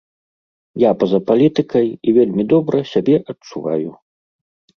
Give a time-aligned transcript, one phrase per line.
[0.83, 3.89] Я па-за палітыкай і вельмі добра сябе адчуваю.